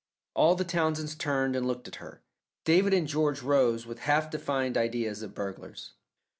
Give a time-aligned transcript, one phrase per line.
[0.33, 2.23] All the Townsends turned and looked at her.
[2.65, 5.91] David and George rose with a half defined idea of burglars.